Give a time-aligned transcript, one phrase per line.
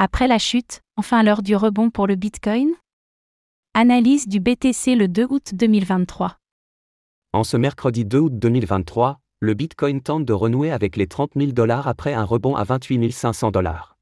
[0.00, 2.70] Après la chute, enfin l'heure du rebond pour le Bitcoin?
[3.74, 6.38] Analyse du BTC le 2 août 2023.
[7.32, 11.50] En ce mercredi 2 août 2023, le Bitcoin tente de renouer avec les 30 000
[11.50, 13.98] dollars après un rebond à 28 500 dollars.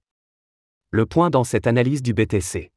[0.91, 2.71] Le point dans cette analyse du BTC.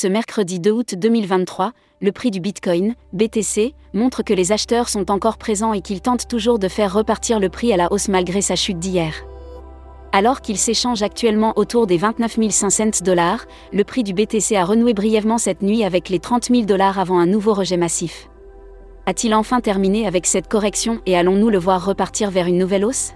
[0.00, 5.10] Ce mercredi 2 août 2023, le prix du Bitcoin, BTC, montre que les acheteurs sont
[5.10, 8.40] encore présents et qu'ils tentent toujours de faire repartir le prix à la hausse malgré
[8.40, 9.12] sa chute d'hier.
[10.12, 14.94] Alors qu'il s'échange actuellement autour des 29 500 dollars, le prix du BTC a renoué
[14.94, 18.30] brièvement cette nuit avec les 30 000 dollars avant un nouveau rejet massif.
[19.06, 23.14] A-t-il enfin terminé avec cette correction et allons-nous le voir repartir vers une nouvelle hausse?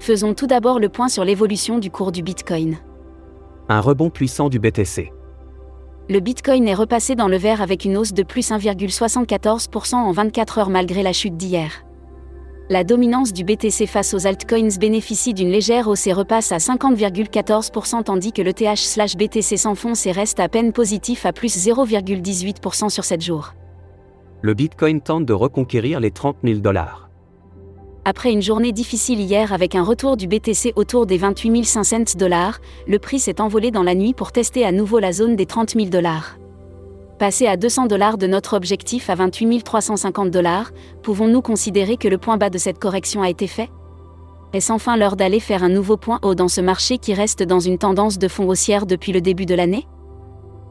[0.00, 2.78] Faisons tout d'abord le point sur l'évolution du cours du Bitcoin.
[3.68, 5.12] Un rebond puissant du BTC
[6.08, 10.58] le Bitcoin est repassé dans le vert avec une hausse de plus 1,74% en 24
[10.58, 11.84] heures malgré la chute d'hier.
[12.70, 18.02] La dominance du BTC face aux altcoins bénéficie d'une légère hausse et repasse à 50,14%
[18.02, 23.20] tandis que le TH/BTC s'enfonce et reste à peine positif à plus 0,18% sur 7
[23.20, 23.54] jours.
[24.40, 27.11] Le Bitcoin tente de reconquérir les 30 000 dollars.
[28.04, 32.58] Après une journée difficile hier avec un retour du BTC autour des 28 500 dollars,
[32.88, 35.74] le prix s'est envolé dans la nuit pour tester à nouveau la zone des 30
[35.74, 36.36] 000 dollars.
[37.20, 40.72] Passé à 200 dollars de notre objectif à 28 350 dollars,
[41.04, 43.70] pouvons-nous considérer que le point bas de cette correction a été fait?
[44.52, 47.60] Est-ce enfin l'heure d'aller faire un nouveau point haut dans ce marché qui reste dans
[47.60, 49.86] une tendance de fond haussière depuis le début de l'année?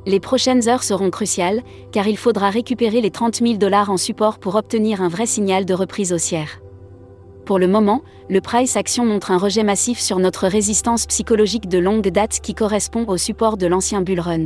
[0.06, 4.38] Les prochaines heures seront cruciales, car il faudra récupérer les 30 000 dollars en support
[4.38, 6.60] pour obtenir un vrai signal de reprise haussière.
[7.52, 11.80] Pour le moment, le price action montre un rejet massif sur notre résistance psychologique de
[11.80, 14.46] longue date qui correspond au support de l'ancien bull run.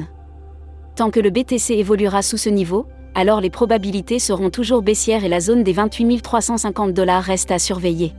[0.96, 5.30] Tant que le BTC évoluera sous ce niveau, alors les probabilités seront toujours baissières et
[5.30, 8.14] la zone des 28 350 dollars reste à surveiller.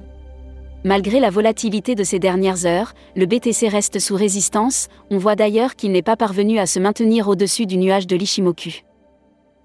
[0.84, 5.74] Malgré la volatilité de ces dernières heures, le BTC reste sous résistance, on voit d'ailleurs
[5.74, 8.70] qu'il n'est pas parvenu à se maintenir au-dessus du nuage de l'Ishimoku.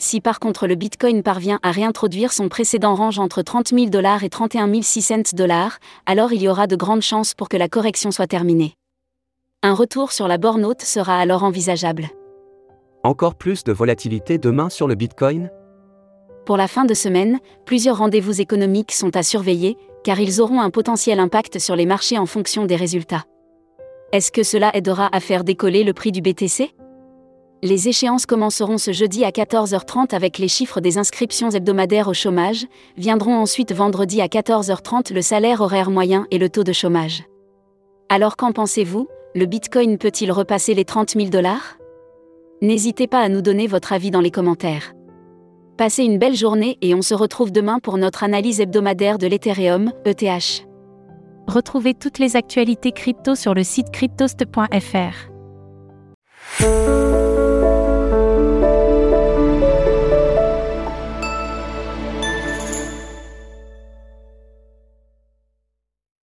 [0.02, 4.24] Si par contre le Bitcoin parvient à réintroduire son précédent range entre 30 000 dollars
[4.24, 8.10] et 31 600 dollars, alors il y aura de grandes chances pour que la correction
[8.10, 8.74] soit terminée.
[9.62, 12.10] Un retour sur la borne haute sera alors envisageable.
[13.04, 15.52] Encore plus de volatilité demain sur le Bitcoin?
[16.48, 20.72] Pour la fin de semaine, plusieurs rendez-vous économiques sont à surveiller, car ils auront un
[20.72, 23.26] potentiel impact sur les marchés en fonction des résultats.
[24.14, 26.74] Est-ce que cela aidera à faire décoller le prix du BTC
[27.64, 32.66] les échéances commenceront ce jeudi à 14h30 avec les chiffres des inscriptions hebdomadaires au chômage,
[32.98, 37.24] viendront ensuite vendredi à 14h30 le salaire horaire moyen et le taux de chômage.
[38.10, 39.08] Alors qu'en pensez-vous?
[39.36, 41.78] Le Bitcoin peut-il repasser les 30 000 dollars?
[42.62, 44.94] N'hésitez pas à nous donner votre avis dans les commentaires.
[45.78, 49.94] Passez une belle journée et on se retrouve demain pour notre analyse hebdomadaire de l'Ethereum,
[50.06, 50.68] ETH.
[51.48, 55.32] Retrouvez toutes les actualités crypto sur le site cryptost.fr.